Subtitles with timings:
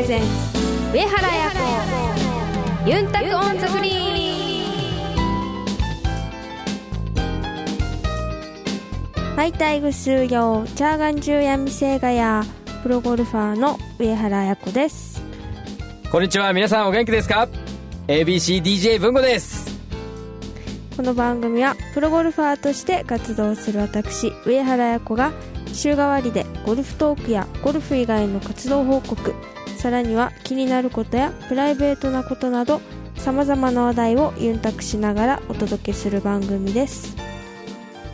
[0.00, 0.26] レゼンツ
[0.94, 1.50] 上原彩
[2.84, 3.94] 子ユンタクオンザフリー
[9.36, 12.42] ハイタイグ数用チャーガン中闇星ガヤ
[12.82, 15.22] プロゴルファーの上原彩子です。
[16.10, 16.54] こんにちは。
[16.54, 17.46] 皆さんお元気ですか
[18.08, 19.78] ？ABCDJ 文吾です。
[20.96, 25.32] この番組はプロゴルファーとして活動する私上原彩子が
[25.74, 29.34] 週替わりでゴルフトークやゴルフ以外の活動報告
[29.80, 32.82] さらには気になることやプライベートなことなど
[33.16, 37.16] さまざまな話題をユンタクしながらお届けする番組です。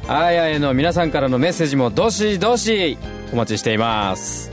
[0.06, 2.96] あやへの皆さんからのメッセージもどしどし
[3.32, 4.52] お待ちしています。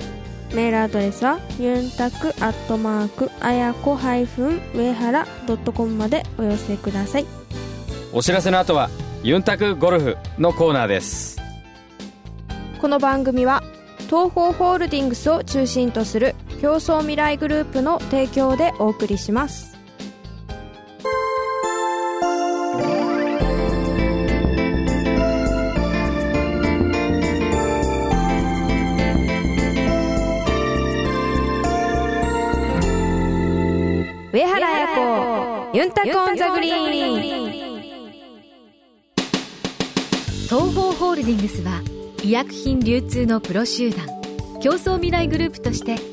[0.56, 7.26] メールアドレスはユンタクアットマークあやこ上原ドットコムまでお寄せください。
[8.12, 8.90] お知らせの後は
[9.22, 11.40] ユンタクゴルフのコーナーです。
[12.82, 13.62] この番組は
[14.10, 19.78] 東方ホールディングスを中心とする競争未来グループの提供でお送りします。
[34.32, 37.52] 上原彩子ゆんたく on the green。
[40.46, 41.82] 東方ホールディングスは
[42.24, 44.08] 医薬品流通のプロ集団
[44.62, 46.13] 共創未来グループとして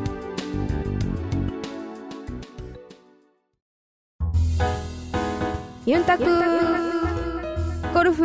[5.91, 6.23] ユンタク。
[7.93, 8.23] ゴルフ。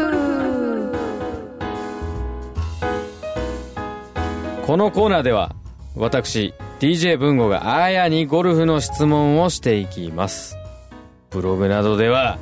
[4.65, 5.51] このコーナーでは
[5.97, 10.57] 私 DJ 文吾があやにゴルフの質問をしていきます。
[11.31, 12.39] ブログなどでは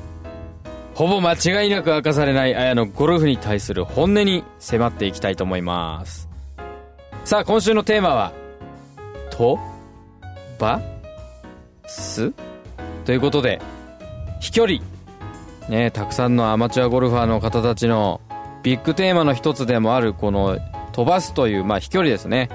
[0.93, 6.29] ほぼ間違いなく明かされないあやのゴルフに対する本音に迫っていきたいと思います。
[7.25, 8.35] さあ今週のテーマは
[9.33, 9.59] 「と
[10.59, 10.83] ば
[11.87, 12.31] す」
[13.07, 13.63] ということで
[14.39, 14.94] 飛距離。
[15.69, 18.21] ねたくさんのアマチュアゴルファーの方たちの
[18.63, 20.59] ビッグテーマの一つでもあるこの
[20.93, 22.49] 飛ばすという、まあ、飛距離ですね。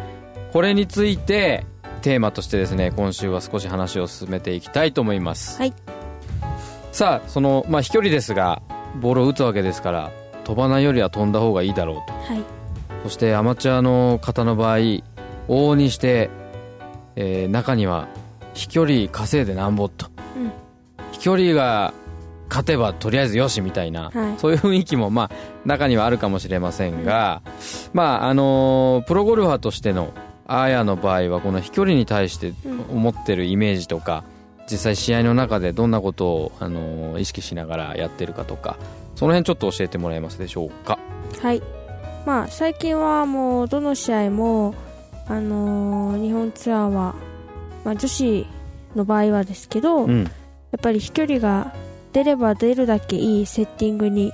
[0.54, 1.66] これについて
[2.02, 5.60] テーマとしてですね今週は少し話を進めていきたいと思います。
[5.60, 5.74] はい。
[6.92, 8.62] さあその、まあ、飛距離ですが
[9.00, 10.12] ボールを打つわけですから
[10.44, 12.14] 飛ばないよりは飛んだ方がいいだろうと。
[12.34, 12.44] はい。
[13.04, 16.30] そしてアマチュアの方の場合往々にして、
[17.16, 18.08] えー中には
[18.54, 20.52] 飛距離稼いでなんぼと、うん。
[21.12, 21.94] 飛距離が
[22.50, 24.40] 勝てばとりあえずよしみたいな、はい。
[24.40, 25.32] そういう雰囲気もまあ
[25.66, 27.42] 中にはあるかもしれませんが、
[27.94, 30.12] まああのープロゴルファーとしての
[30.48, 32.54] アーヤの場合はこの飛距離に対して
[32.92, 34.24] 思ってるイメージとか、
[34.70, 38.78] 実際試合の中でどんなことを、あのー意識しながらやってるかとか
[39.16, 40.98] その辺ちょっと教えてもらえますでしょうか？
[41.42, 41.62] はい。
[42.26, 44.74] まあ最近はもうどの試合も
[45.28, 47.16] あのー日本ツアーは、
[47.86, 48.48] まあ、女子
[48.96, 50.24] の場合はですけど、やうん。
[50.26, 50.30] っ
[50.82, 51.74] ぱり飛距離が
[52.14, 54.32] 出れば出るだけいいセッティングに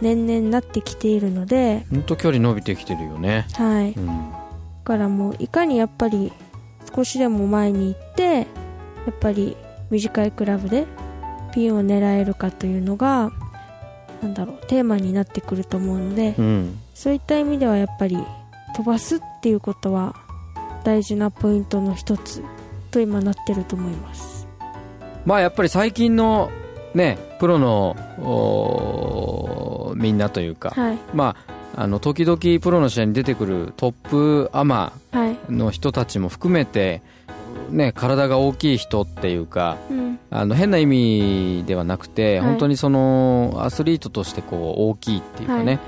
[0.00, 3.46] 年々なってきているので、本当距離伸びてきてるよね。
[3.54, 4.32] はい、だうん。
[4.84, 6.32] からもういかにやっぱり
[6.94, 8.42] 少しでも前に行ってや
[9.10, 9.56] っぱり
[9.90, 10.86] 短いクラブで
[11.52, 13.30] ピンを狙えるかというのが
[14.22, 16.78] なんだろうテーマになってくると思うので、うん。
[16.94, 18.16] そういった意味ではやっぱり
[18.76, 20.14] 飛ばすっていうことは
[20.84, 22.42] 大事なポイントの一つ
[22.90, 24.46] と今なってると思います。
[25.26, 26.50] まあやっぱり最近の
[26.94, 27.96] ねプロの
[29.96, 30.98] みんなというか、はい。
[31.14, 31.36] ま
[31.74, 35.36] ああの時々プロの試合に出てくるトップアマはい。
[35.48, 37.02] の人たちも含めて
[37.70, 40.18] ね体が大きい人っていうかうん。
[40.30, 42.48] あの変な意味ではなくて、はい。
[42.48, 45.80] 本当にそのアスリートとしてこう大きいっていうかね、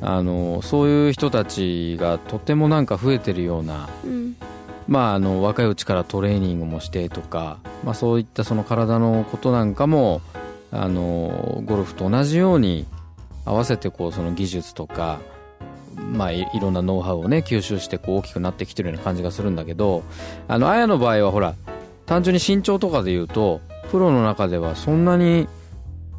[0.00, 0.10] はい。
[0.18, 4.36] あのそういう人たちがとてもなんか増えてるようなうん。
[4.88, 10.20] まあ、あの若いうちからトレーニングもしてとか、まあ、そういったその体のことなんかも
[10.76, 12.86] あのゴルフと同じように
[13.44, 15.20] 合わせてこうその技術とか、
[16.12, 20.02] まあ、いいろんなノウハウをね吸収してこう大きくなってきてるような感じがするんだけど
[20.48, 21.54] あの綾の場合はほら
[22.04, 25.48] 単純に身長とかで言うとプロの中ではそんなに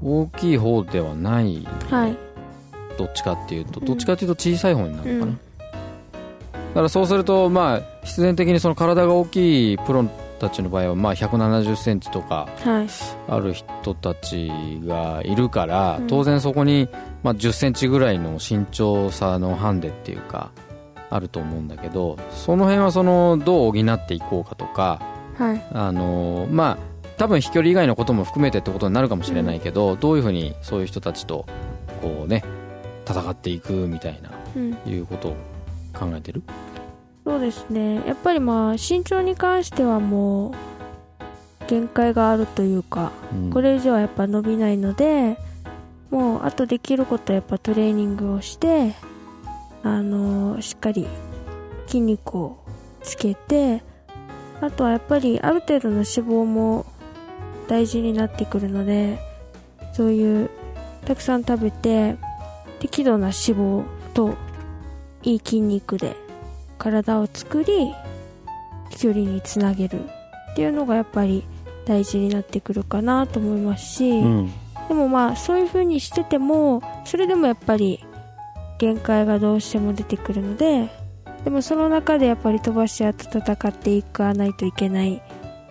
[0.02, 2.18] 大きい方ではないはい。
[2.98, 5.40] どっちかっていうとうんどっちかっていうと小さい方になるのかな、うん。
[6.70, 12.88] だからそうするとまあ必然的にその体が大きいプロたちの場合はまあ1 7 0センチとかはい。
[13.28, 14.50] ある人たち
[14.86, 16.08] がいるから、うん。
[16.08, 16.88] 当然そこに、
[17.24, 20.52] まあ、1 0センチぐらいの身長差のハンデっていうか
[21.10, 25.02] あると思うんだけどその辺はそのどう補っていこうかとか
[25.38, 25.68] はい。
[25.72, 26.78] あのまあ
[27.18, 31.48] 多分飛距離以外のことも含めてってことになるかもしれないけど、どういうふうにそういう人たちと
[32.02, 32.44] こうね
[33.08, 34.78] 戦っていくみたいなうん。
[34.86, 35.36] いうことを
[35.94, 36.44] 考えてる？
[37.28, 37.96] そうですね。
[38.08, 40.54] やっぱりまあ身長に関してはもう
[41.68, 43.50] 限界があるというかうん。
[43.52, 45.38] これ以上はやっぱ伸びないので
[46.10, 48.94] もうあとできることはやっぱトレーニングをして
[49.84, 51.06] あのしっかり
[51.88, 52.64] 筋肉を
[53.04, 53.84] つけて
[54.62, 56.86] あとはやっぱりある程度の脂肪も
[57.68, 59.20] 大事になってくるので
[59.92, 60.50] そういう
[61.04, 62.16] たくさん食べて
[62.80, 63.84] 適度な脂肪
[64.14, 64.34] と
[65.24, 66.16] いい筋肉で
[66.78, 67.94] 体を作り
[68.92, 70.04] 飛距離につなげる
[70.52, 71.44] っていうのがやっぱり
[71.86, 74.52] 大事になってくるかなと思いますし、うん。
[74.88, 78.06] でもまあそういう風にしててもそれでもやっぱり
[78.78, 80.90] 限界がどうしても出てくるので
[81.44, 85.22] でもその中でやっぱり飛ばし屋と戦っていかないといけない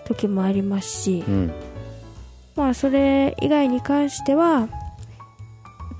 [0.05, 1.53] 時もありますしうん。
[2.57, 4.69] まあそれ以外に関してはやっ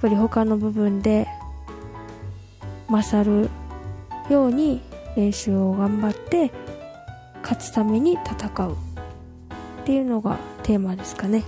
[0.01, 1.27] ぱり他の部分で
[2.89, 3.49] 勝る
[4.31, 4.83] ように
[5.17, 6.53] 練習を頑張って
[7.43, 8.77] 勝つために戦う。
[9.83, 11.45] っていうのがテーマですかね。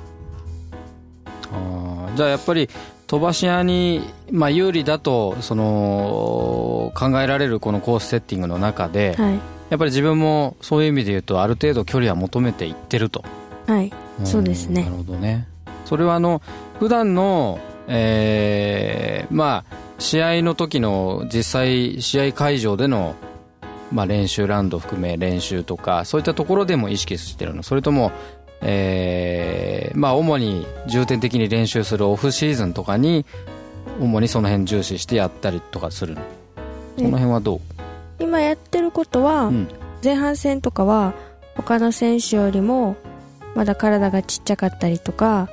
[1.52, 2.68] あーじゃあやっぱり
[3.08, 4.00] 飛ばし屋に、
[4.30, 9.40] まあ、有利だとその考えられるこのコースセッティングの中で、はい。
[9.70, 13.24] やっぱり自分もそういう意味で言うとある程度距離は求めていってると。
[13.66, 13.92] はい。
[14.22, 14.82] そうですね。
[14.82, 15.48] んなるほどね。
[15.84, 16.40] それはあの
[16.78, 23.16] 普段のえーまあ試合の時の実際試合会場での
[23.92, 27.62] まあ練習ラウンド含め練習とかそういったところでも意識してるの。
[27.62, 28.12] それとも
[28.60, 33.24] えーまあ主に重点的に練習するオフシーズンとかに
[34.00, 36.20] 主にその辺重視してやったりとかするの。
[36.96, 37.60] その辺はどう、
[38.18, 39.68] 今やってることは、うん。
[40.02, 41.14] 前半戦とかは
[41.56, 42.96] 他の選手よりも
[43.54, 45.48] まだ体がちっちゃかったりとか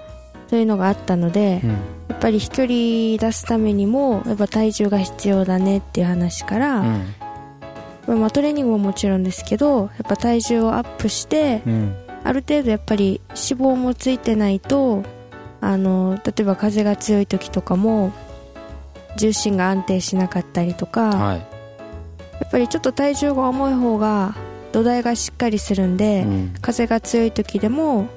[0.50, 1.70] そういうのがあったので、うん。
[1.70, 1.76] や
[2.16, 2.74] っぱり飛距離
[3.18, 7.14] 出すためにもやっぱ体重が必要だねっていう話から、うん
[8.08, 11.96] まあ、トレーニングももちろんですけどやっぱ体重をアップしてうん。
[12.24, 15.04] ある程度やっぱり脂肪もついてないと
[15.62, 18.12] あの例えば風が強い時とかも
[19.18, 21.38] 重心が安定しなかったりとか、はい。
[21.38, 21.44] や
[22.48, 24.36] っぱりちょっと体重が重い方が
[24.74, 26.54] 土台がしっかりするんで、うん。
[26.62, 28.08] 風が強い時でも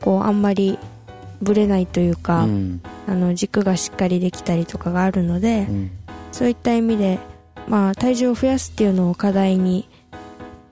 [0.00, 0.78] こうあんまり
[1.40, 2.82] ぶれないというか、うん。
[3.06, 5.90] あの軸がしっかりできたりとかがあるので、うん。
[6.32, 7.18] そういった意味で、
[7.68, 9.88] まあ、体重を増やすっていうのを課題に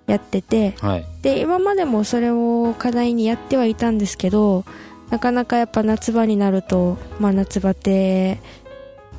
[0.06, 1.06] やっててはい。
[1.22, 4.64] で今までもそれを課題にやってはいたんですけど
[5.10, 8.40] なかなかやっぱ夏場になると、まあ、夏バテ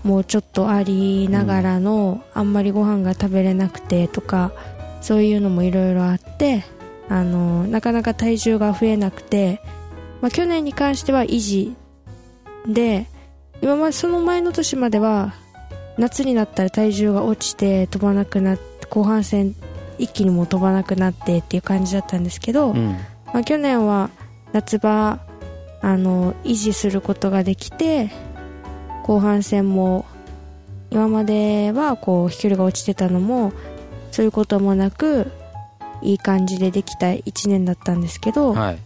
[0.04, 4.52] もうちょっとありながらの、あんまりご飯が食べれなくてとか
[5.02, 6.64] そういうのもいろいろあって
[7.10, 9.62] あのなかなか体重が増えなくて、
[10.22, 11.76] まあ、去年に関しては維持
[12.68, 13.08] で
[13.62, 15.34] 今までその前の年までは
[15.98, 19.56] 夏になったら体重が落ちて飛ばなくなって後半戦
[19.98, 22.98] 一気にもう飛ばなくなってっていう感じだったんですけど、うん。
[23.34, 24.10] まあ、去年は
[24.54, 25.20] 夏場
[25.82, 28.10] あの維持することができて
[29.04, 30.06] 後半戦も
[30.90, 33.52] 今まではこう飛距離が落ちてたのも
[34.12, 35.32] そういうこともなく
[36.02, 38.80] いい感じでできた1年だったんですけど、はい。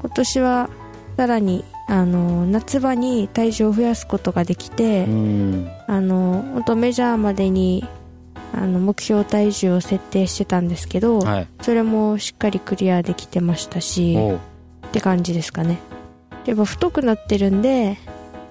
[0.00, 0.70] 今年は
[1.16, 5.70] さらにあの夏場に体重を増やすことができて、うん。
[5.86, 7.84] あの本当メジャーまでに
[8.52, 11.48] あの目標体重を設定してたんですけど、はい。
[11.60, 14.16] それもしっかりクリアできてましたし
[14.86, 15.78] って感じですかね。
[16.46, 17.98] やっぱ太くなってるんで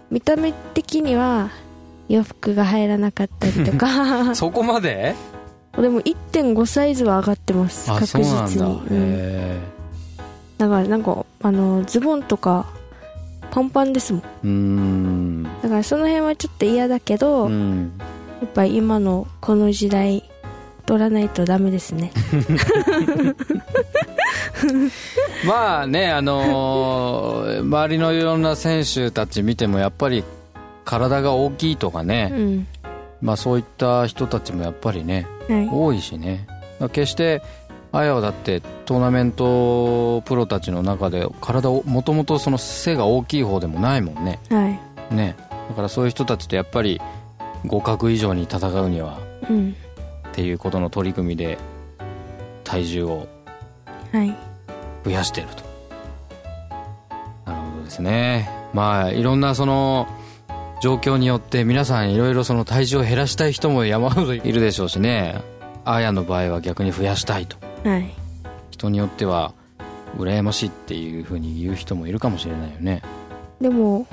[0.09, 1.49] 見た目的には
[2.09, 4.35] 洋服が入らなかったりとか。
[4.35, 5.15] そこまで？
[5.77, 7.91] でも1.5サイズは上がってます。
[7.91, 8.81] あ確実に。
[8.91, 8.97] うん。
[8.99, 9.59] へ
[10.59, 12.67] だからなんかあのズボンとか
[13.53, 14.19] パンパンですも
[14.50, 15.43] ん。
[15.62, 17.91] だからその辺はちょっと嫌だけど、やうん。
[18.43, 20.24] っぱり今のこの時代
[20.88, 22.12] 取らないとダメですね。
[25.45, 30.24] まあねあのー周りのいろんな選手たち見てもやっぱり
[30.86, 32.67] 体が大きいとかうね、ん。
[33.22, 35.69] まあそういった人たちもやっぱりねはい。
[35.72, 36.48] 多いしね。
[36.91, 37.41] 決して
[37.93, 44.39] あやはだってトーナメントプロたちの中で体をもともとその背が大きい方でもないもんね。
[44.50, 44.67] は
[45.12, 45.15] い。
[45.15, 45.35] ね。
[45.69, 47.00] だからそういう人たちとやっぱり
[47.62, 49.75] 互角以上に戦うにはうん。
[50.27, 51.59] っていうことの取り組みで
[52.63, 53.27] 体重を
[54.12, 54.35] はい。
[55.05, 55.63] 増やしてると。
[57.45, 58.50] なるほどですね。
[58.73, 60.07] まあいろんなその
[60.81, 65.39] 状況によって皆さんいろいろその体重を減らしたい人も山ほどいるでしょうしね。
[65.85, 68.13] あやの場合は逆に増やしたいとはい。
[68.71, 69.53] 人によっては
[70.17, 73.01] 羨ましいっていうふうに言う人もいるかもしれないよね。
[73.61, 74.07] でも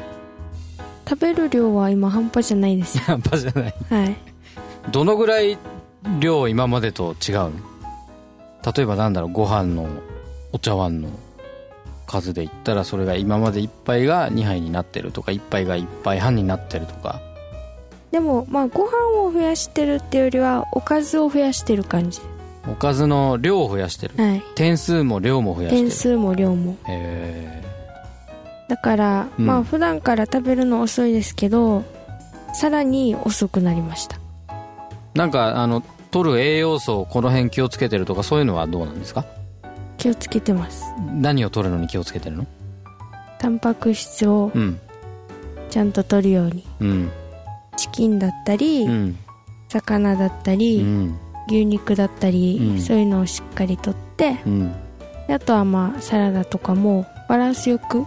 [1.09, 2.99] 食べる量は今半端じゃないです。
[2.99, 3.75] よ半端じゃない。
[3.89, 4.17] はい。
[4.93, 5.59] どのぐらい
[6.21, 7.35] 量今までと違う？
[7.35, 7.53] の
[8.75, 9.89] 例えばなんだろうご飯の
[10.53, 11.09] お茶碗の
[12.07, 17.21] 数で言ったらそれが今まで1杯が2杯になってるとか1杯が1杯半になってるとか。
[18.11, 22.21] でもまあご飯を増やしてるっていうよりはおかずを増やしてる感じ
[22.69, 24.15] おかずの量を増やしてる。
[24.17, 24.43] はい。
[24.55, 25.89] 点数も量も増やしてる。
[25.89, 26.77] 点数も量も。
[26.87, 27.63] へ
[28.69, 29.47] だから、うん。
[29.47, 31.85] まあ普段から食べるの遅いですけど
[32.55, 34.17] さらに遅くなりました。
[34.17, 34.21] ー
[35.15, 39.25] なんかあの取る栄養素をこの辺気をつけてるとかそういうのはどうなんですか？
[39.97, 40.85] 気をつけてます。
[41.15, 42.47] 何を取るのに気をつけてるの？
[43.39, 44.79] タンパク質をうん。
[45.71, 46.67] ちゃんと取るように。
[46.81, 47.11] うん。
[47.77, 49.19] チキンだったり、うん。
[49.69, 51.19] 魚だったり、うん
[51.51, 52.81] 牛肉だったり、うん。
[52.81, 54.73] そういうのをしっかりとってうん。
[55.27, 58.05] であとはまあサラダとかもバランスよく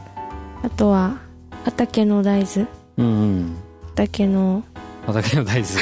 [0.63, 1.17] あとは
[1.65, 2.67] 畑の大豆。
[2.97, 3.55] うんうん。
[3.89, 4.63] 畑の
[5.05, 5.73] 畑の大豆。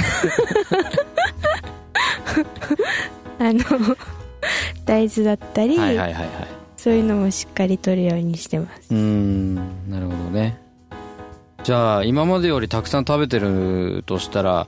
[3.39, 3.95] あの
[4.85, 6.27] 大豆だったり、はいはいはいはい。
[6.77, 8.93] そういうのもしっかり取るようにしてます。
[8.93, 9.55] うーん。
[9.89, 10.57] なるほどね。
[11.63, 14.67] じゃあ今までよりたくさん食べてるとしたら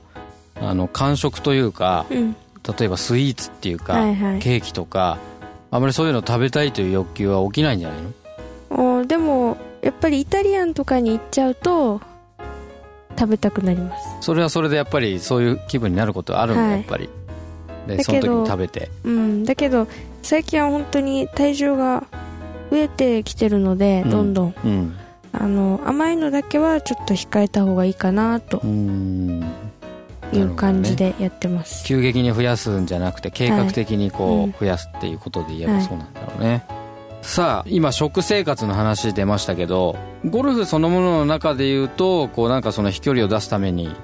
[0.60, 4.38] あの間食というかうん例えばスイーツっていうか、はいはい。
[4.38, 5.18] ケーキとか
[5.70, 7.98] あまりそういうの食べたいという欲求は起きないんじゃない
[8.70, 9.00] の？
[9.00, 12.00] おでもやっぱりイタリアンとかに行っちゃうと
[13.18, 14.04] 食べたくなります。
[14.22, 16.70] それはそれでやっぱりそういう気分になることあるんだ、はい。
[16.72, 17.08] やっぱり。
[17.86, 18.90] でその時だけどに食べて。
[19.04, 19.86] うんだけど
[20.22, 22.04] 最近は本当に体重が
[22.70, 24.10] 増えてきてるので、うん。
[24.10, 24.54] どんどん。
[24.64, 24.96] うん。
[25.32, 28.58] あの甘いのだけはちょっと控えた方がいいかなと。
[28.58, 29.44] うーん
[30.32, 34.44] いう感じでやってます、急激に増やすんじゃなくて計画的にこう、はい。
[34.46, 36.64] うん増やすっていうことで言えばはいそうなんだろうね、
[37.22, 43.94] さあ今食生活の話出ましたけどゴルフそのものの中で言うとこうなんかその飛距離を出すために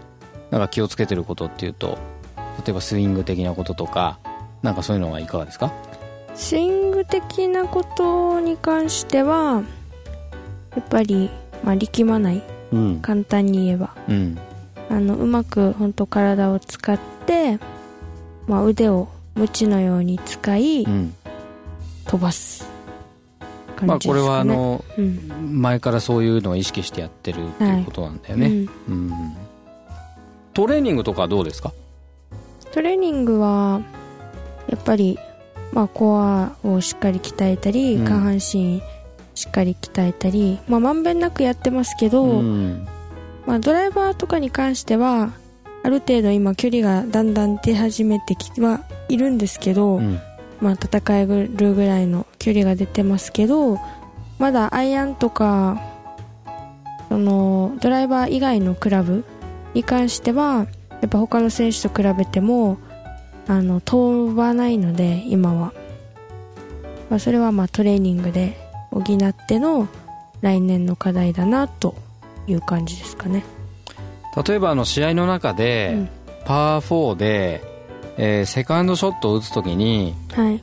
[0.51, 1.99] なんか気をつけてることっていうと
[2.65, 4.19] 例えばスイング的なこととか
[4.63, 5.73] なんかそういうのはいかがですか？
[6.35, 9.63] スイング的なことに関しては
[10.77, 11.31] やっぱり、
[11.65, 12.43] まあ、力まない。
[12.73, 13.01] うん。
[13.01, 13.95] 簡単に言えば。
[14.09, 14.39] うん
[14.91, 17.59] あのうまく本当体を使って、
[18.47, 21.15] まあ、腕をムチのように使い、うん。
[22.07, 22.69] 飛ばす
[23.39, 25.63] まあ感じですかね、これはあのうん。
[25.63, 28.67] 前からそういうのを意識してやってるっていうことなんだよね、うん。
[28.89, 29.13] うん。
[30.55, 31.73] トレーニングとかはどうですか？
[32.73, 33.81] トレーニングは
[34.69, 35.21] やっぱり、
[35.73, 38.05] まあ、コアをしっかり鍛えたり、うん。
[38.05, 38.83] 下半身
[39.37, 42.89] しっかり鍛えたり、まあ、まんべんなくやってますけど、うん
[43.51, 45.33] まあ、ドライバーとかに関しては
[45.83, 50.21] ある程度今距離がだんだん出始めてきてはいるんですけど、うん。
[50.61, 53.79] まあ、戦えるぐらいの距離が出てますけど
[54.39, 55.81] まだアイアンとか
[57.09, 59.25] そのドライバー以外のクラブ
[59.73, 60.67] に関しては
[61.01, 62.79] やっぱ他の選手と比べても
[63.49, 65.73] あの飛ばないので今は、
[67.09, 68.59] まあ、それはまあトレーニングで
[68.91, 69.89] 補っての
[70.43, 72.10] 来年の課題だなと
[72.51, 73.45] いう感じですかね。
[74.47, 76.09] 例えばあの試合の中で、うん。
[76.45, 77.63] パー4で、
[78.17, 80.63] えーセカンドショットを打つときにはい。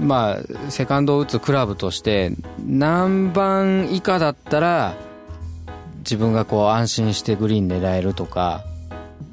[0.00, 2.32] まあセカンドを打つクラブとして
[2.64, 4.94] 何番以下だったら
[5.98, 8.64] 自分がこう安心してグリーン狙えるとか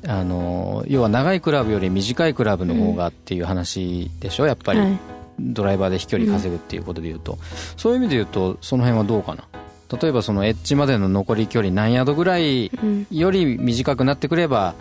[0.08, 5.00] あの要は長いクラブより短いクラブの方がっていう話でしょやっぱり、はい。
[5.40, 7.38] ドライバーで飛距離稼ぐっていうことで言うと、
[7.76, 9.44] そういう意味で言うとその辺はどうかな？
[9.92, 13.08] 例えばそのエッジまでの残り距離何ヤードぐらいうん。
[13.12, 14.74] より短くなってくれば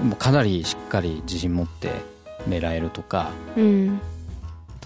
[0.00, 1.92] もうかなりしっかり自信持って
[2.48, 3.30] 狙えるとか。
[3.56, 4.00] うん。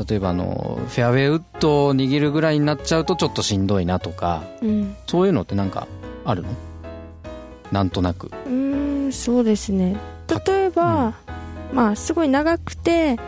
[0.08, 4.42] 例えばあのフェアウェイウッドを握るぐらいになっちゃうとちょっとしんどいなとか。
[4.62, 4.96] うん。
[5.06, 5.86] そういうのってなんか
[6.24, 6.48] あるの？
[7.70, 8.28] なんとなく。
[8.46, 9.96] うーんそうですね。
[10.46, 11.14] 例えば、
[11.72, 13.18] まあすごい長くて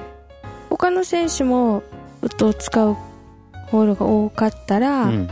[0.71, 1.83] 他の選手も
[2.23, 2.97] ウッドを使う
[3.67, 5.29] ホールが多かったら、うん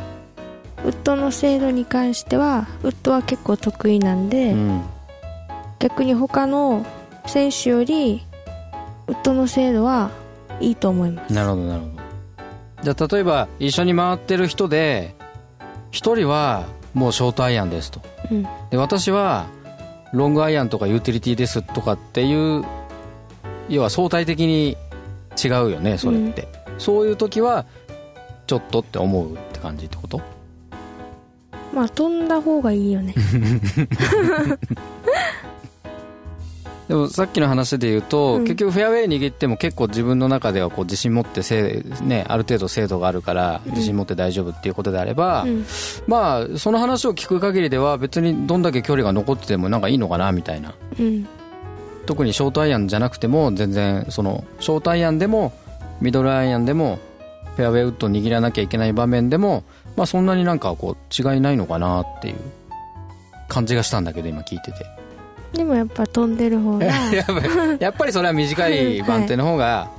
[0.84, 4.82] ウッドの精度に関してはウッドは結構得意なんで、うん。
[5.78, 6.86] 逆に他の
[7.26, 8.24] 選手より
[9.06, 10.10] ウッドの精度は
[10.60, 11.32] いいと思います。
[11.32, 11.92] なるほどなるほど。
[12.82, 15.14] じゃあ例えば一緒に回ってる人で
[15.90, 18.00] 一人はもうショートアイアンですと。
[18.30, 18.42] うん。
[18.70, 19.46] で私は
[20.12, 22.64] ロングアイアンとかユーティリティですとかっていう
[23.68, 24.76] 要は相対的に
[25.42, 27.64] 違うよねそれって、そういう時は
[28.46, 30.20] ちちょっとって思うって感じってこと？
[31.72, 33.14] まあ飛んだ方がいいよね。
[36.88, 38.42] でもさっきの話で言うと、うん。
[38.42, 45.64] 結局フェアウェイ握っても結構自分の中ではこう自信持ってせ、ね、ある程度精度があるから自信持って大丈夫っていうことであれば、うん。
[46.06, 50.74] まあその話を聞く限りでは別にどんだけ距離が残っててもなんかいいのかなみたいな。
[50.98, 51.26] うん。
[52.04, 55.52] 特にショートアイアンじゃなくても全然そのショートアイアンでも
[56.00, 56.98] ミドルアイアンでも
[57.56, 59.62] フェアウェイウッドを握らなきゃいけない場面でも、
[59.96, 62.37] まあ、そんなになんかこう違いないのかなっていう
[63.49, 64.87] 感じがしたんだけど今聞いてて。
[65.52, 69.90] でもやっぱ飛んでる方が やっぱりやっぱりそれは短い番手の方が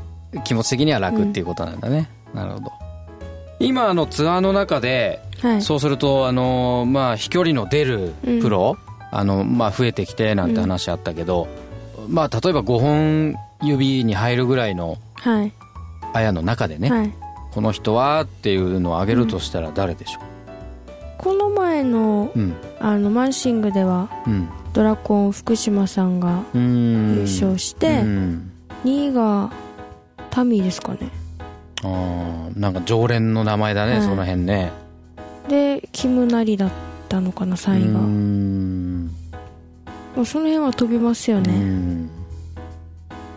[0.44, 2.72] 気持ち的には楽っていうことなんだね、なるほど。
[3.60, 5.62] 今あのツアーの中ではい。
[5.62, 8.78] そうするとあのまあ飛距離の出るプロ、
[9.12, 11.48] あのまあ増えてきてなんて話あったけど、
[12.08, 15.52] まあ例えば5本指に入るぐらいのはい。
[16.14, 17.14] アヤの中でね、はい
[17.54, 20.20] この人はっていうのを挙げるとしたら誰でしょ
[21.18, 22.32] この前の
[22.80, 24.50] あのマンシングではうん。
[24.74, 28.52] ドラコン福島さんが優勝して、うん。
[28.84, 29.52] 2位が
[30.32, 31.12] タミーですかね。
[31.84, 34.02] あーなんか常連の名前だね、はい。
[34.02, 34.72] その辺ね。
[35.48, 36.72] でキムナリだっ
[37.08, 38.00] たのかな3位が。
[40.16, 42.10] もうその辺は飛びますようねん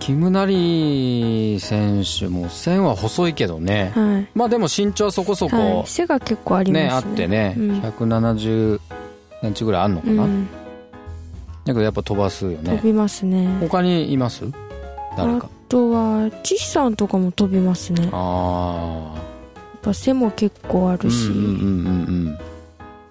[0.06, 4.28] キムナリ選手も線は細いけどね、はい。
[4.38, 6.88] まあでも身長はそこそこ、はい、背が結構ありますね。
[6.88, 7.80] ねあってね、うん。
[7.80, 8.80] 170
[9.42, 10.50] センチぐらいあんのかな、うん、だ
[11.64, 12.76] けどやっぱ飛ばすよね。
[12.76, 13.48] 飛びますね。
[13.58, 14.44] 他にいます？
[15.16, 15.48] 誰か。
[15.48, 18.04] あとはチシさんとかも飛びますね。
[18.04, 19.18] やっああ
[19.82, 22.38] ぱ背も結構あるし、うんうん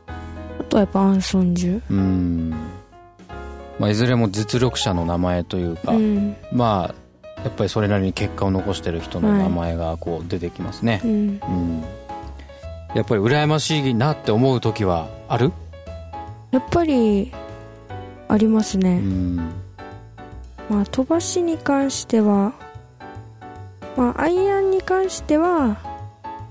[0.08, 1.82] あとはやっぱアンソンジュ。
[1.92, 2.08] うんうんう
[2.56, 2.75] ん
[3.80, 6.36] まあいずれも実力者の名前というか、うん。
[6.52, 11.02] まあやっぱりそれなりに結果を残してる人の名前がこう出てきますね。
[11.04, 11.12] う、ん。
[11.12, 11.14] う
[11.48, 11.84] ん。
[12.96, 15.52] やっぱり羨ましいなって思う時はある？
[16.52, 17.34] やっぱり
[18.30, 19.36] ありますうね、ん。
[19.36, 22.54] まあ飛ばしに関しては
[23.98, 25.78] まあアイアンに関しては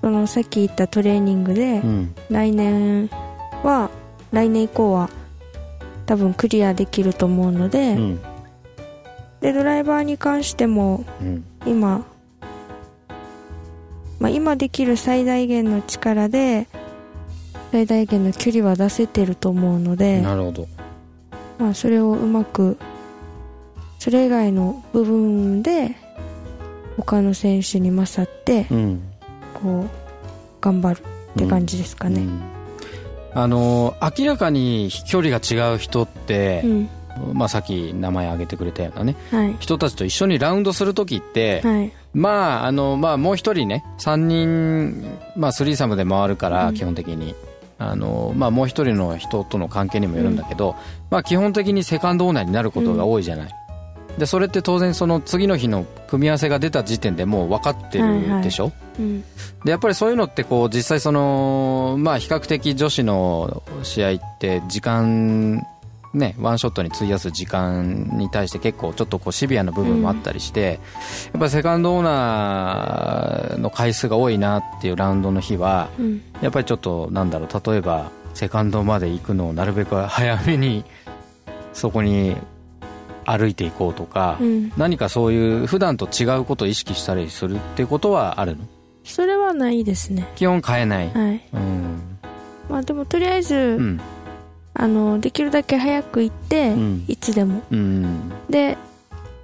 [0.02, 2.14] そのさっき言ったトレーニングで、うん。
[2.30, 3.08] 来年
[3.62, 3.90] は
[4.30, 5.08] 来年以降は
[6.06, 8.20] 多分クリアできると思うので、うん。
[9.40, 11.44] でドライバーに関してもうん。
[11.66, 12.04] 今、
[14.18, 16.66] まあ、今できる最大限の力で
[17.72, 20.68] 最大限の距離は出せてると思うので、なるほど。
[21.58, 22.78] まあ、それをうまく
[23.98, 25.96] それ以外の部分で
[26.96, 29.02] 他の選手に勝ってうん。
[29.54, 29.88] こう
[30.60, 31.02] 頑張るっ
[31.38, 32.20] て感じですかね。
[32.20, 32.63] うん
[33.35, 36.88] あの明らかに飛距離が違う人ってう、ん、
[37.33, 39.16] まあ、さっき名前挙げてくれたようなね。
[39.31, 39.57] はい。
[39.59, 41.92] 人たちと一緒にラウンドする時って、はい。
[42.12, 45.05] まああのまあもう一人ね3人
[45.37, 46.75] まあスリーサムで回るから、うん。
[46.75, 47.35] 基本的に。
[47.77, 50.77] あのまあもう一人の人との関係にもよるんだけど、
[51.11, 53.51] まあ基本的にセカンドオーナーになることが多いじゃない、
[54.18, 59.22] でそれって当然その次の日の組み合わせが出た時点でもう分かってるでしょ、うん。
[59.64, 65.66] でやっぱりそういうのってこう実際そのまあ比較的女子の試合って時間
[66.12, 70.79] ねワンショットに費やす時間に対して結構ちょっとこうシビアな部分もあったりして、
[71.33, 76.22] やっぱりセカンドオーナーの回数が多いなっていうラウンドの日はうん。
[76.40, 80.85] やっぱりちょっとなんだろう例えばセカンドまで行くのをなるべく早めに
[81.72, 82.37] そこに
[83.26, 84.72] 歩いていこうとか、うん。
[84.76, 88.64] 何かそういう普段と違うことを意識したりするってことはあるの？
[89.04, 90.26] それはないですね。
[90.37, 91.40] 基本変えない、はい。
[91.52, 92.18] うん。
[92.70, 94.00] まあでもとりあえず、うん。
[94.74, 97.04] あのできるだけ早く行って、うん。
[97.08, 97.62] いつでも。
[97.70, 98.32] うん。
[98.48, 98.76] で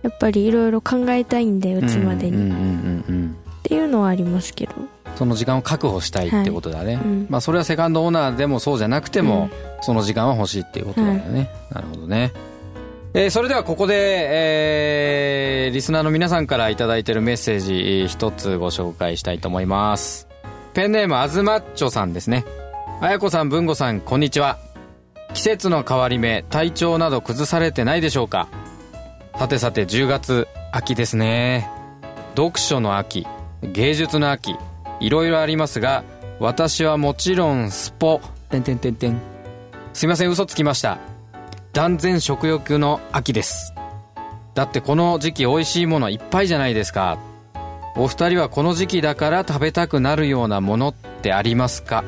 [0.03, 4.73] やっぱりいろいろ考えたいんで打つまでに、っていうのはありますけど。
[5.17, 7.27] その時間を確保したいってことだね、うん。
[7.29, 9.51] まあそれはセカンドオーナーでもそうじゃなくても、
[9.83, 12.33] その時間は欲しいっていうことだよね、なるほどね
[13.13, 13.95] えーそれではここで、
[14.31, 20.29] えーリスナーの皆さんから頂いてるメッセージ一つご紹介したいと思います。
[20.75, 22.45] ペンネームあずまっちょさんですね。
[23.01, 24.59] あやこさん文吾さんこんにちは。
[25.35, 28.49] 季節の変わり目体調など崩されてないでしょうか？
[29.39, 31.69] さてさて10月秋ですね。
[32.37, 33.27] 読書の秋
[33.63, 34.55] 芸術の秋
[35.01, 36.05] いろいろありますが
[36.39, 38.21] 私はもちろんスポ。
[38.51, 39.21] てんてんてんてん
[39.93, 40.99] すいません嘘つきました。
[41.73, 43.73] 断然食欲の秋です。
[44.55, 47.19] だってこの時期美味しいものいっぱいじゃないですか。
[47.97, 52.03] お二人はこの時期だから食べたくなるようなものってありますか？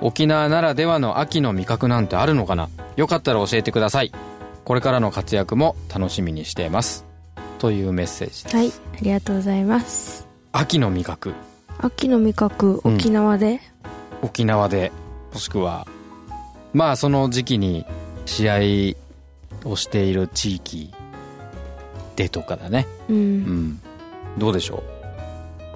[0.00, 2.68] 沖縄ならではの秋の味覚なんてあるのかな？
[2.96, 4.12] よかったら教えてください。
[4.64, 7.04] これからの活躍も楽しみにしています。
[7.58, 8.56] というメッセージです。
[8.56, 10.26] はいありがとうございます。
[10.50, 11.34] 秋の味覚。
[11.78, 13.60] 秋の味覚沖縄で、
[14.22, 14.90] 沖縄で
[15.32, 15.86] もしくは
[16.72, 17.86] まあその時期に
[18.28, 18.94] 試
[19.64, 20.92] 合をしている地域
[22.14, 22.86] でとかだね。
[23.08, 23.16] うん。
[23.16, 23.80] うん。
[24.36, 24.82] どうでしょ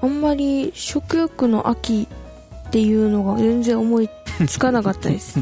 [0.01, 2.07] あんまり食欲の秋
[2.69, 4.09] っていうのが全然思い
[4.47, 5.41] つかなかったです。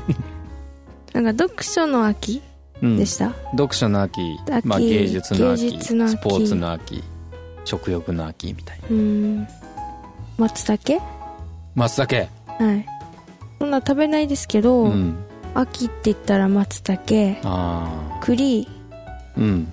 [1.13, 2.41] なんか読書の秋
[2.81, 2.97] う、うん。
[2.97, 6.17] でした、読書の秋秋まあ、芸術の秋芸術の秋。
[6.17, 7.03] スポーツの秋
[7.65, 8.89] 食欲の秋みたいな。
[8.91, 9.49] うん。
[10.39, 11.03] 松茸？
[11.75, 12.29] 松茸。
[12.47, 12.87] はい。
[13.59, 15.17] そんな食べないですけど、うん
[15.55, 18.69] 秋って言ったら松茸あ栗。
[18.69, 19.73] あうん。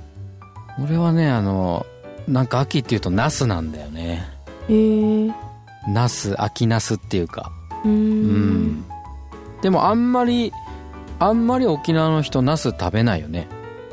[0.83, 1.85] 俺はねあの
[2.27, 4.27] なんか秋っていうとナスなんだよね。
[4.69, 5.33] へえ
[5.87, 7.51] ナス秋ナスっていうか。
[7.85, 8.71] うん。
[8.71, 8.85] ん。
[9.61, 10.51] でもあんまり
[11.19, 13.47] あんまり沖縄の人ナス食べないよね。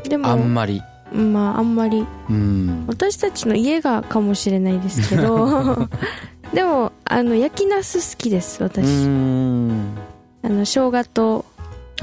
[0.08, 0.82] でもあんまり。
[1.12, 2.06] まああんまり。
[2.28, 2.84] うん。
[2.86, 5.88] 私たちの家がかもしれないですけど。
[6.52, 9.96] でもあの焼きナス好きですう私、ん。
[10.42, 11.44] あの生姜と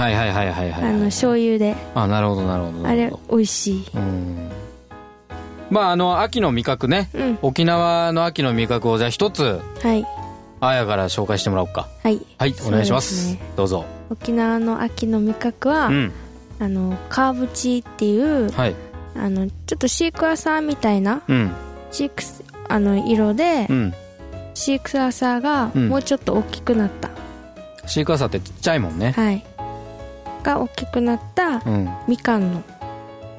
[0.01, 0.83] はいはいはいはいはい。
[0.83, 1.75] あの醤油で。
[1.93, 3.85] あなるほどなるほどなあれ美味しい。
[3.93, 4.49] どうん。
[5.69, 7.11] まああの秋の味覚ね。
[7.13, 7.39] うん。
[7.43, 10.03] 沖縄の秋の味覚をじゃあ一つはい。
[10.59, 11.87] あやから紹介してもらおうか。
[12.01, 12.19] はい。
[12.39, 13.33] はいお願いします。
[13.33, 13.85] ねどうぞ。
[14.09, 16.11] 沖縄の秋の味覚は、うん。
[16.59, 18.75] あのカーブチっていうはい。
[19.15, 21.51] あのちょっとシークワーサーみたいなうん。
[21.91, 23.93] シークスあの色で、うん。
[24.55, 25.89] シークワーサーがうん。
[25.89, 27.11] もうちょっと大きくなった、
[27.85, 29.11] シークワーサーってちっちゃいもんね。
[29.11, 29.45] はい
[30.43, 31.89] が大きくなったうん。
[32.07, 32.63] みかんの。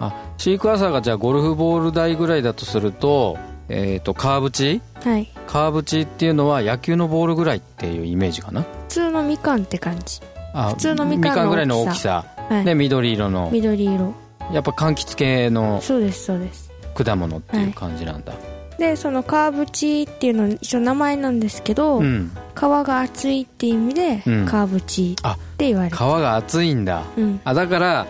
[0.00, 3.38] あシークワーサーがじゃあゴルフボール台ぐらいだとすると
[3.68, 4.82] えっ、とカーブチ？
[5.02, 5.28] はい。
[5.46, 8.62] カーブチっていうのは野球のボールぐらいっていうイメージかな？
[8.62, 10.20] 普通のみかんって感じ。
[10.54, 12.24] あ普通のみかんのぐらいの大きさ。
[12.48, 13.50] はい、で緑色の。
[13.52, 14.14] 緑色。
[14.52, 16.70] やっぱ柑橘系のそうですそうです。
[16.94, 18.34] 果物っていう感じなんだ、
[18.78, 22.32] でそのカーブチっていうの一応名前なんですけど、うん。
[22.54, 24.46] 皮が厚いっていう意味で、うん。
[24.46, 25.16] カーブチ
[25.62, 27.04] って言われ皮るが厚いんだ。
[27.16, 27.40] うん。
[27.44, 28.06] あだから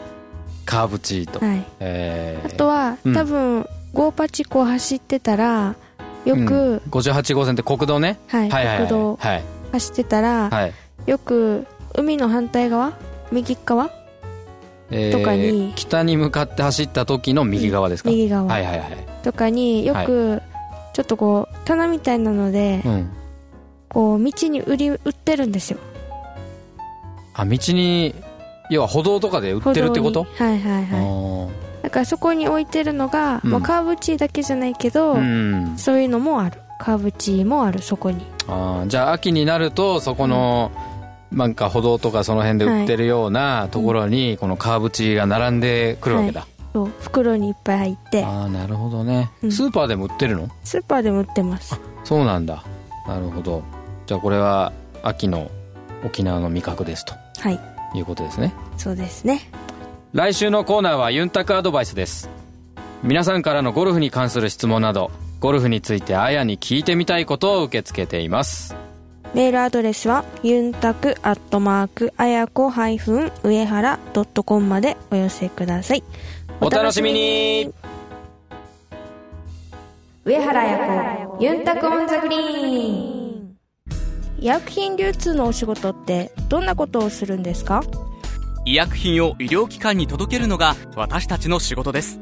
[0.64, 1.64] カーブチーと、はい。
[1.80, 2.46] えー。
[2.46, 3.14] あとは、うん。
[3.14, 5.74] 多分ゴーパチコ走ってたら
[6.24, 6.46] ようん。
[6.46, 8.18] く、58号線って国道ね。
[8.28, 8.86] はいはいはいはい。
[8.86, 9.42] 国道はい。
[9.72, 10.72] 走ってたら、はい。
[11.06, 12.92] よく海の反対側？
[13.30, 13.90] 右側？
[14.90, 18.44] えーとかに北に向かって走った時の右側ですか、右側。
[18.44, 20.42] はいはいはいとかによく、
[20.94, 23.10] ちょっとこう棚みたいなので、うん。
[23.88, 25.78] こう道に売り売ってるんですよ
[27.35, 28.14] あ道に
[28.71, 30.25] 要は歩道とかで売ってるってこと？
[30.25, 31.49] はいはいはい。
[31.49, 33.51] あだからそこに置いてるのが、うん。
[33.51, 35.79] まあ、カーブチーだけじゃないけど、ーうん。
[35.79, 36.61] そういうのもある。
[36.79, 38.25] カーブチーもあるそこに。
[38.47, 38.87] あー。
[38.87, 40.71] じゃあ秋になるとそこの、
[41.33, 46.90] なんか歩道とかその辺で売ってるようなところにこのカーブチが並んでくるわけだ、そう。
[47.01, 48.25] 袋にいっぱい入って。
[48.25, 49.53] ああなるほどね、うん。
[49.53, 50.49] スーパーでも売ってるの？
[50.62, 51.81] スーパーでも売ってます。
[52.05, 52.62] そうなんだ。
[53.09, 53.62] なるほど。
[54.07, 55.51] じゃあこれは秋の
[56.04, 57.14] 沖縄の味覚ですと。
[57.38, 57.60] はい。
[57.94, 58.54] いうことですね。
[58.76, 59.40] そうですね。
[60.12, 62.28] 来週のコーナーはユンタクアドバイスです。
[63.02, 65.10] 皆さんからのゴルフに関する質問など
[65.40, 68.76] ゴルフについてあやに聞いてみたいことを受け付けています。
[69.34, 76.04] メールアドレスはユンタクアットマークあやこ上原ドットコムまでお寄せください。
[76.60, 77.72] お楽しみに。
[80.24, 83.21] 上原彩子ユンタクオンザグリーン
[84.42, 87.85] 医薬品流通のお仕事ってどんなことをするんですか？
[88.64, 92.18] 医薬品を医療機関に届けるのが私たちの仕事です。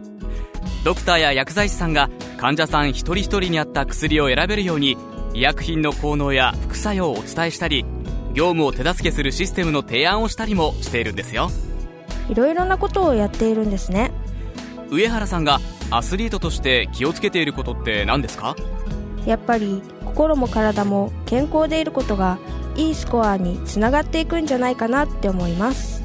[0.85, 4.98] ドクターや薬剤師さんが患者さん一人一人に合った薬を選べるように
[5.33, 7.87] 医薬品の効能や副作用をお伝えしたり
[8.35, 11.48] 業務を手助けするシステムの提案をしたりもしているんですよ。
[12.28, 14.11] いろいろなことをやっているんですね。
[14.90, 15.59] 上原さんが
[15.90, 18.56] アスリートとして気をつけていることって何ですか？
[19.26, 22.38] やっぱり心も体も健康でいることが
[22.76, 26.02] いいスコアにつながっていくんじゃないかなって思います。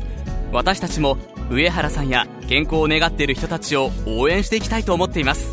[0.51, 1.17] 私たちも
[1.49, 5.49] 上原さんや健康を願っている人たちを応援していきたいと思っています。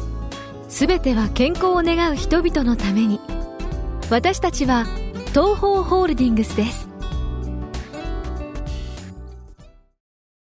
[0.69, 3.21] すべては健康を願う人々のために。
[4.11, 4.87] 私たちは
[5.29, 6.89] 東方ホールディングスです。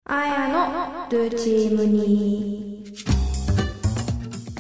[0.09, 2.65] あやのルーチームに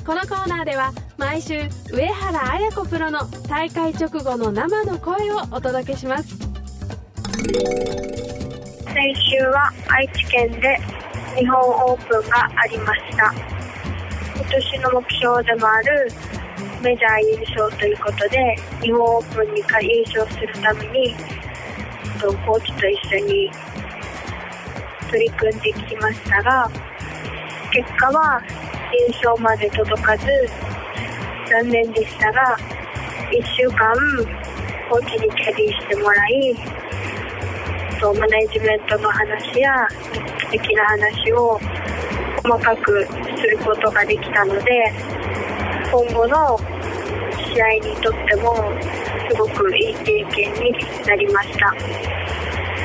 [0.06, 6.38] このコーナーでは毎週上原綾子プロの大会直後の生の声をお届けします。
[6.38, 6.46] 先
[9.16, 10.78] 週は愛知県で
[11.36, 13.34] 日本オープンがありました。
[14.36, 16.08] 今年の目標でもある
[16.84, 21.16] メジャー優勝ということで日本オープンに優勝するために
[22.46, 23.50] コーチと一緒に
[25.10, 26.70] 取り組んできましたが
[27.72, 28.40] 結果は
[28.92, 30.26] 優勝まで届かず
[31.50, 32.56] 残念でしたが
[33.30, 33.92] 1週間
[34.90, 36.54] お家にキャリーしてもらい
[38.00, 39.88] とマネジメントの話や
[40.50, 41.58] 的な話を
[42.42, 44.92] 細かくすることができたので
[45.90, 46.58] 今後の
[47.54, 48.54] 試合にとっても
[49.28, 50.72] すごくいい経験に
[51.06, 51.74] なりました。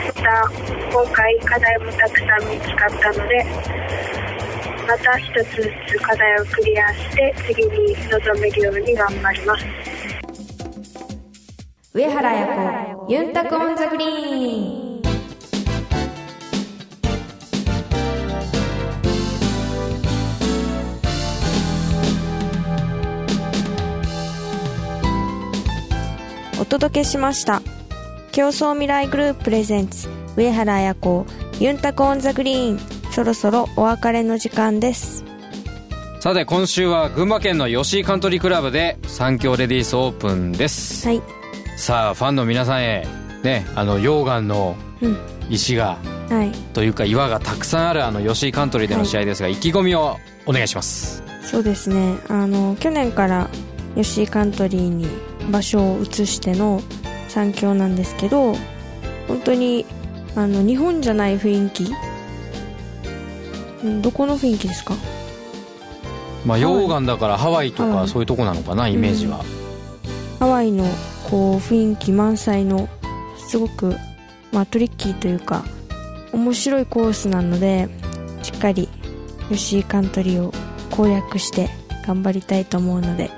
[0.08, 0.50] また
[0.92, 3.46] 今回課題もたくさん見つかったので
[4.92, 9.66] また一つずつ課題をクリアして次に臨めるように頑張ります。
[11.94, 12.46] 上原彩
[13.06, 15.02] 子ユンタクオンザグリーン。
[26.60, 27.62] お届けしました。
[28.34, 31.26] 競争未来グループプレゼンツ上原彩子
[31.62, 33.01] ユンタクオンザグリーン。
[33.12, 35.24] そろそろお別れの時間です。
[36.20, 41.08] さて今週は群馬県の吉井カントリークラブで SANKYOレディースオープンです。
[41.08, 41.22] はい。
[41.78, 43.06] さあファンの皆さんへ
[43.44, 45.18] ねあの溶岩のうん。
[45.50, 45.98] 石が
[46.30, 46.52] はい。
[46.74, 51.22] というか岩がたくさんあるあの吉井カントリーでの試合ですが、意気込みをお願いします。
[51.44, 52.18] そうですね。
[52.30, 53.50] あの去年から
[53.96, 55.08] 吉井カントリーに
[55.52, 56.82] 場所を移しての
[57.28, 58.56] 三強なんですけど
[59.28, 59.86] 本当に
[60.36, 62.11] あの日本じゃない雰囲気うん
[64.02, 64.96] どこの雰囲気ですか？
[66.46, 69.44] まあ溶岩だからハワイとかそういうとこなのかなイメージは、
[70.40, 70.86] ハワイの
[71.30, 72.90] こう雰囲気満載の
[73.48, 73.96] すごく、
[74.52, 75.64] まあ、トリッキーというか
[76.34, 77.90] 面白いコースなので
[78.44, 78.90] しっかり
[79.50, 80.54] 吉井カントリーを
[80.90, 81.70] 攻略して
[82.06, 83.30] 頑張りたいと思うので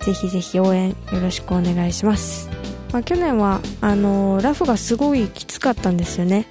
[0.00, 2.50] ぜひぜひ応援よろしくお願いします、
[2.92, 6.46] まあ、去年はあのラフがすごいきつかったんですよね。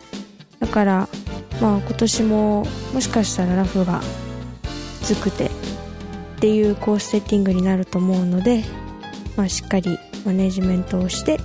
[0.60, 1.10] だから、
[1.62, 4.02] まあ、今年ももしかしたらラフが
[5.02, 5.50] きつくてっ
[6.40, 8.64] ていうコースセッティングになると思うので
[9.36, 11.40] まあ、しっかりマネジメントをして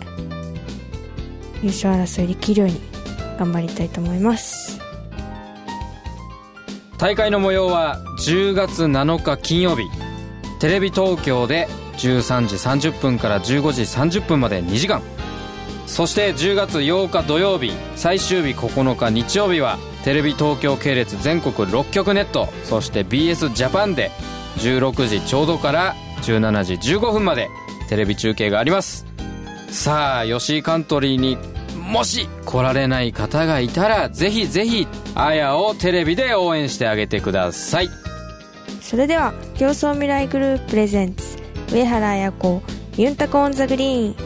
[1.62, 2.80] 優勝争いできるように
[3.38, 4.80] 頑張りたいと思います。
[6.98, 9.84] 大会の模様は10月7日金曜日。
[10.60, 12.46] テレビ東京で13
[12.78, 15.02] 時30分から15時30分まで2時間。
[15.86, 24.10] そして10月8日土曜日最終日9日日曜日はテレビ東京系列全国6局ネットそして BS ジャパンで
[24.58, 27.48] 16時ちょうどから17時15分まで
[27.88, 29.06] テレビ中継があります。
[29.70, 31.38] さあ吉井カントリーに
[31.76, 37.88] もし来られない方がいたらぜひぜひあやをテレビで応援してあげてください。
[38.80, 41.38] それでは競争未来グループプレゼンツ
[41.72, 42.62] 上原彩子
[42.96, 44.25] ユンタコオンザグリーン。